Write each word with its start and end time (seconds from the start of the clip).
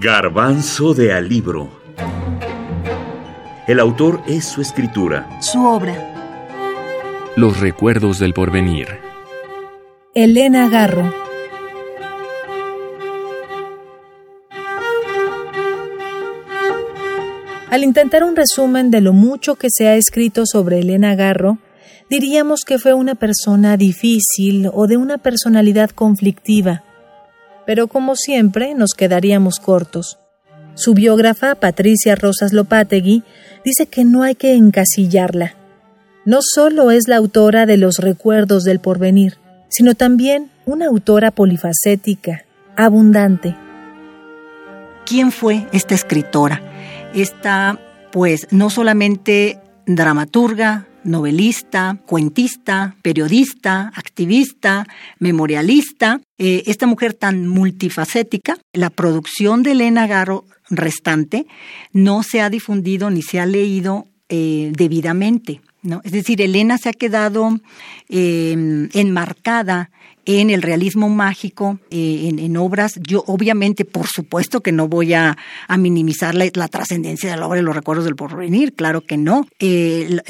Garbanzo 0.00 0.94
de 0.94 1.12
Alibro. 1.12 1.68
El 3.66 3.80
autor 3.80 4.22
es 4.28 4.44
su 4.44 4.60
escritura. 4.60 5.28
Su 5.40 5.66
obra. 5.66 5.92
Los 7.34 7.58
recuerdos 7.58 8.20
del 8.20 8.32
porvenir. 8.32 8.86
Elena 10.14 10.68
Garro. 10.68 11.12
Al 17.68 17.82
intentar 17.82 18.22
un 18.22 18.36
resumen 18.36 18.92
de 18.92 19.00
lo 19.00 19.12
mucho 19.12 19.56
que 19.56 19.66
se 19.68 19.88
ha 19.88 19.96
escrito 19.96 20.44
sobre 20.46 20.78
Elena 20.78 21.16
Garro, 21.16 21.58
diríamos 22.08 22.60
que 22.64 22.78
fue 22.78 22.94
una 22.94 23.16
persona 23.16 23.76
difícil 23.76 24.70
o 24.72 24.86
de 24.86 24.96
una 24.96 25.18
personalidad 25.18 25.90
conflictiva, 25.90 26.84
pero 27.68 27.86
como 27.86 28.16
siempre 28.16 28.72
nos 28.74 28.94
quedaríamos 28.94 29.60
cortos. 29.60 30.18
Su 30.74 30.94
biógrafa, 30.94 31.54
Patricia 31.54 32.14
Rosas 32.14 32.54
Lopategui, 32.54 33.24
dice 33.62 33.84
que 33.84 34.06
no 34.06 34.22
hay 34.22 34.36
que 34.36 34.54
encasillarla. 34.54 35.54
No 36.24 36.38
solo 36.40 36.90
es 36.90 37.08
la 37.08 37.16
autora 37.16 37.66
de 37.66 37.76
los 37.76 37.98
recuerdos 37.98 38.64
del 38.64 38.80
porvenir, 38.80 39.36
sino 39.68 39.94
también 39.94 40.50
una 40.64 40.86
autora 40.86 41.30
polifacética, 41.30 42.46
abundante. 42.74 43.54
¿Quién 45.04 45.30
fue 45.30 45.66
esta 45.70 45.94
escritora? 45.94 46.62
Esta, 47.12 47.78
pues, 48.12 48.48
no 48.50 48.70
solamente 48.70 49.60
dramaturga, 49.84 50.86
novelista, 51.08 51.98
cuentista, 52.06 52.96
periodista, 53.02 53.90
activista, 53.94 54.86
memorialista. 55.18 56.20
Eh, 56.38 56.62
esta 56.66 56.86
mujer 56.86 57.14
tan 57.14 57.48
multifacética, 57.48 58.58
la 58.72 58.90
producción 58.90 59.62
de 59.62 59.72
Elena 59.72 60.06
Garro 60.06 60.44
restante 60.70 61.46
no 61.92 62.22
se 62.22 62.40
ha 62.40 62.50
difundido 62.50 63.10
ni 63.10 63.22
se 63.22 63.40
ha 63.40 63.46
leído 63.46 64.06
eh, 64.28 64.70
debidamente. 64.76 65.60
¿no? 65.82 66.00
Es 66.04 66.12
decir, 66.12 66.42
Elena 66.42 66.78
se 66.78 66.90
ha 66.90 66.92
quedado 66.92 67.58
eh, 68.08 68.88
enmarcada 68.92 69.90
en 70.28 70.50
el 70.50 70.60
realismo 70.60 71.08
mágico, 71.08 71.78
eh, 71.90 72.34
en, 72.36 72.56
obras. 72.58 73.00
Yo 73.02 73.24
obviamente, 73.26 73.86
por 73.86 74.06
supuesto 74.06 74.60
que 74.60 74.72
no 74.72 74.86
voy 74.86 75.14
a, 75.14 75.38
minimizar 75.78 76.34
la, 76.34 76.68
trascendencia 76.68 77.30
de 77.30 77.38
la 77.38 77.46
obra 77.46 77.60
y 77.60 77.62
los 77.62 77.74
recuerdos 77.74 78.04
del 78.04 78.14
porvenir, 78.14 78.74
claro 78.74 79.00
que 79.00 79.16
no. 79.16 79.46
Eh, 79.58 80.20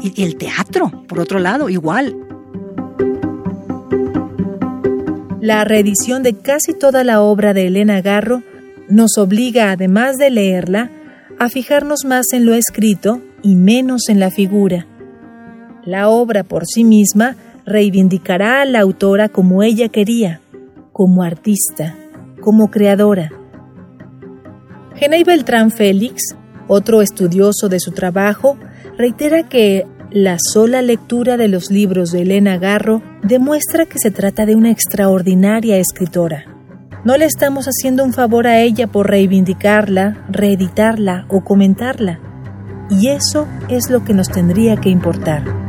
y 0.00 0.22
el 0.22 0.36
teatro, 0.36 1.04
por 1.08 1.18
otro 1.18 1.38
lado, 1.38 1.70
igual. 1.70 2.14
La 5.40 5.64
reedición 5.64 6.22
de 6.22 6.34
casi 6.34 6.74
toda 6.74 7.02
la 7.02 7.22
obra 7.22 7.54
de 7.54 7.68
Elena 7.68 8.02
Garro 8.02 8.42
nos 8.90 9.16
obliga, 9.16 9.70
además 9.70 10.18
de 10.18 10.28
leerla, 10.28 10.90
a 11.38 11.48
fijarnos 11.48 12.04
más 12.04 12.26
en 12.34 12.44
lo 12.44 12.52
escrito 12.52 13.22
y 13.42 13.54
menos 13.54 14.10
en 14.10 14.20
la 14.20 14.30
figura. 14.30 14.86
La 15.86 16.10
obra 16.10 16.44
por 16.44 16.66
sí 16.66 16.84
misma 16.84 17.36
reivindicará 17.68 18.62
a 18.62 18.64
la 18.64 18.80
autora 18.80 19.28
como 19.28 19.62
ella 19.62 19.88
quería, 19.88 20.40
como 20.92 21.22
artista, 21.22 21.94
como 22.40 22.70
creadora. 22.70 23.30
Genei 24.96 25.22
Beltrán 25.22 25.70
Félix, 25.70 26.34
otro 26.66 27.02
estudioso 27.02 27.68
de 27.68 27.78
su 27.78 27.92
trabajo, 27.92 28.58
reitera 28.96 29.48
que 29.48 29.86
la 30.10 30.38
sola 30.40 30.82
lectura 30.82 31.36
de 31.36 31.48
los 31.48 31.70
libros 31.70 32.12
de 32.12 32.22
Elena 32.22 32.58
Garro 32.58 33.02
demuestra 33.22 33.86
que 33.86 33.98
se 33.98 34.10
trata 34.10 34.46
de 34.46 34.56
una 34.56 34.70
extraordinaria 34.70 35.76
escritora. 35.76 36.46
No 37.04 37.16
le 37.16 37.26
estamos 37.26 37.66
haciendo 37.66 38.04
un 38.04 38.12
favor 38.12 38.46
a 38.46 38.58
ella 38.58 38.86
por 38.86 39.08
reivindicarla, 39.08 40.26
reeditarla 40.30 41.26
o 41.28 41.44
comentarla. 41.44 42.20
Y 42.90 43.08
eso 43.08 43.46
es 43.68 43.90
lo 43.90 44.04
que 44.04 44.14
nos 44.14 44.30
tendría 44.30 44.76
que 44.76 44.88
importar. 44.88 45.67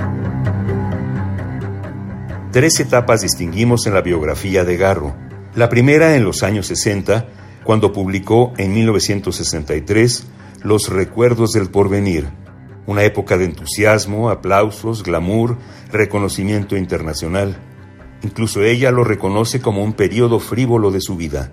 Tres 2.52 2.80
etapas 2.80 3.22
distinguimos 3.22 3.86
en 3.86 3.94
la 3.94 4.02
biografía 4.02 4.64
de 4.64 4.76
Garro. 4.76 5.16
La 5.54 5.70
primera 5.70 6.16
en 6.16 6.24
los 6.24 6.42
años 6.42 6.66
60, 6.66 7.28
cuando 7.64 7.94
publicó 7.94 8.54
en 8.58 8.74
1963 8.74 10.26
Los 10.64 10.90
Recuerdos 10.90 11.52
del 11.52 11.70
Porvenir, 11.70 12.28
una 12.88 13.04
época 13.04 13.38
de 13.38 13.46
entusiasmo, 13.46 14.32
aplausos, 14.32 15.04
glamour, 15.04 15.60
reconocimiento 15.92 16.76
internacional. 16.76 17.56
Incluso 18.24 18.64
ella 18.64 18.90
lo 18.90 19.04
reconoce 19.04 19.62
como 19.62 19.84
un 19.84 19.94
periodo 19.94 20.40
frívolo 20.40 20.90
de 20.90 21.02
su 21.02 21.16
vida. 21.18 21.52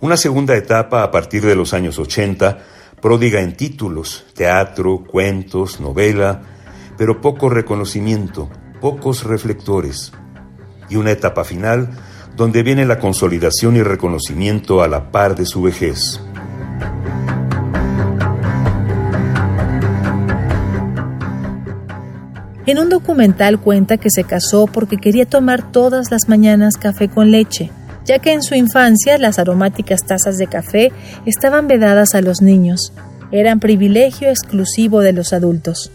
Una 0.00 0.16
segunda 0.16 0.56
etapa 0.56 1.02
a 1.02 1.10
partir 1.10 1.44
de 1.44 1.54
los 1.54 1.74
años 1.74 1.98
80, 1.98 2.64
pródiga 3.02 3.42
en 3.42 3.54
títulos, 3.54 4.24
teatro, 4.34 5.04
cuentos, 5.06 5.80
novela, 5.82 6.40
pero 6.96 7.20
poco 7.20 7.50
reconocimiento, 7.50 8.48
pocos 8.80 9.24
reflectores. 9.24 10.12
Y 10.88 10.96
una 10.96 11.10
etapa 11.10 11.44
final 11.44 11.90
donde 12.36 12.62
viene 12.62 12.86
la 12.86 12.98
consolidación 12.98 13.76
y 13.76 13.82
reconocimiento 13.82 14.82
a 14.82 14.88
la 14.88 15.10
par 15.10 15.34
de 15.34 15.44
su 15.44 15.62
vejez. 15.62 16.20
En 22.68 22.78
un 22.78 22.90
documental 22.90 23.58
cuenta 23.58 23.96
que 23.96 24.10
se 24.10 24.24
casó 24.24 24.66
porque 24.66 24.98
quería 24.98 25.24
tomar 25.24 25.72
todas 25.72 26.10
las 26.10 26.28
mañanas 26.28 26.76
café 26.76 27.08
con 27.08 27.30
leche, 27.30 27.70
ya 28.04 28.18
que 28.18 28.32
en 28.32 28.42
su 28.42 28.54
infancia 28.54 29.16
las 29.16 29.38
aromáticas 29.38 30.04
tazas 30.04 30.36
de 30.36 30.48
café 30.48 30.92
estaban 31.24 31.66
vedadas 31.66 32.14
a 32.14 32.20
los 32.20 32.42
niños, 32.42 32.92
eran 33.32 33.58
privilegio 33.58 34.28
exclusivo 34.28 35.00
de 35.00 35.14
los 35.14 35.32
adultos. 35.32 35.90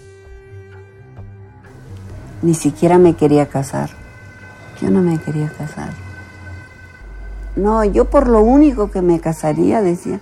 Ni 2.43 2.53
siquiera 2.53 2.99
me 2.99 3.15
quería 3.15 3.47
casar. 3.47 3.89
Yo 4.79 4.91
no 4.91 5.01
me 5.01 5.17
quería 5.17 5.49
casar. 5.49 5.93
No, 7.55 7.83
yo 7.83 8.05
por 8.05 8.27
lo 8.27 8.41
único 8.41 8.91
que 8.91 9.01
me 9.01 9.19
casaría, 9.19 9.81
decía, 9.81 10.19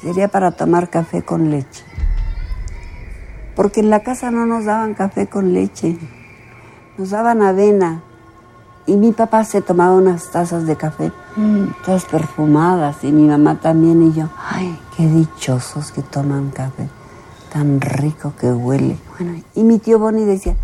sería 0.00 0.28
para 0.28 0.52
tomar 0.52 0.90
café 0.90 1.22
con 1.22 1.50
leche 1.50 1.84
porque 3.54 3.80
en 3.80 3.90
la 3.90 4.00
casa 4.00 4.30
no 4.30 4.46
nos 4.46 4.64
daban 4.64 4.94
café 4.94 5.26
con 5.26 5.52
leche, 5.52 5.96
nos 6.98 7.10
daban 7.10 7.42
avena. 7.42 8.02
Y 8.86 8.96
mi 8.96 9.12
papá 9.12 9.44
se 9.44 9.62
tomaba 9.62 9.94
unas 9.94 10.30
tazas 10.30 10.66
de 10.66 10.76
café, 10.76 11.10
mm, 11.36 11.84
todas 11.86 12.04
perfumadas, 12.04 13.02
y 13.02 13.12
mi 13.12 13.26
mamá 13.26 13.58
también, 13.58 14.02
y 14.02 14.12
yo, 14.12 14.28
ay, 14.50 14.78
qué 14.94 15.06
dichosos 15.06 15.90
que 15.90 16.02
toman 16.02 16.50
café, 16.50 16.88
tan 17.50 17.80
rico 17.80 18.34
que 18.38 18.52
huele. 18.52 18.98
Bueno, 19.18 19.40
y 19.54 19.62
mi 19.62 19.78
tío 19.78 19.98
Bonnie 19.98 20.26
decía, 20.26 20.54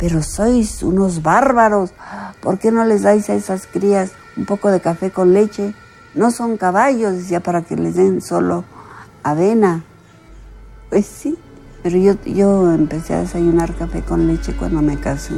pero 0.00 0.22
sois 0.22 0.82
unos 0.82 1.22
bárbaros, 1.22 1.92
¿por 2.40 2.58
qué 2.58 2.72
no 2.72 2.86
les 2.86 3.02
dais 3.02 3.28
a 3.28 3.34
esas 3.34 3.66
crías 3.66 4.12
un 4.34 4.46
poco 4.46 4.70
de 4.70 4.80
café 4.80 5.10
con 5.10 5.34
leche? 5.34 5.74
No 6.14 6.30
son 6.30 6.56
caballos, 6.56 7.12
decía, 7.12 7.40
para 7.40 7.60
que 7.60 7.76
les 7.76 7.96
den 7.96 8.22
solo 8.22 8.64
avena. 9.22 9.84
Pues 10.88 11.04
sí, 11.04 11.36
pero 11.82 11.98
yo, 11.98 12.14
yo 12.24 12.72
empecé 12.72 13.12
a 13.12 13.20
desayunar 13.20 13.74
café 13.76 14.00
con 14.00 14.26
leche 14.26 14.56
cuando 14.56 14.80
me 14.80 14.98
casé. 14.98 15.34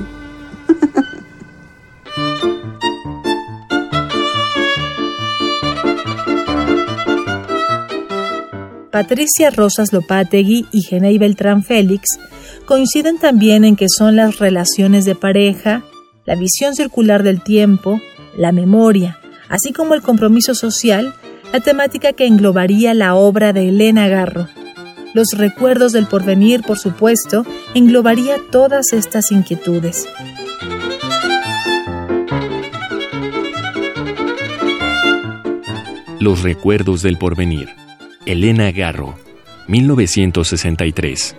Patricia 8.93 9.51
Rosas 9.51 9.93
Lopategui 9.93 10.69
y 10.71 10.83
Genei 10.83 11.19
Beltrán 11.19 11.65
Félix 11.65 12.07
coinciden 12.67 13.19
también 13.19 13.65
en 13.65 13.77
que 13.77 13.87
son 13.89 14.17
las 14.17 14.39
relaciones 14.39 15.05
de 15.05 15.15
pareja, 15.15 15.83
la 16.25 16.35
visión 16.35 16.75
circular 16.75 17.23
del 17.23 17.43
tiempo, 17.43 18.01
la 18.37 18.53
memoria, 18.53 19.19
así 19.49 19.73
como 19.73 19.95
el 19.95 20.03
compromiso 20.03 20.55
social, 20.55 21.15
la 21.53 21.61
temática 21.61 22.13
que 22.13 22.27
englobaría 22.27 22.95
la 22.95 23.15
obra 23.15 23.53
de 23.53 23.69
Elena 23.69 24.09
Garro. 24.09 24.49
Los 25.15 25.33
recuerdos 25.33 25.93
del 25.93 26.07
porvenir, 26.07 26.63
por 26.63 26.79
supuesto, 26.79 27.45
englobaría 27.75 28.37
todas 28.51 28.93
estas 28.93 29.31
inquietudes. 29.31 30.09
Los 36.19 36.43
recuerdos 36.43 37.03
del 37.03 37.19
porvenir. 37.19 37.69
Elena 38.25 38.71
Garro, 38.71 39.17
1963. 39.67 41.37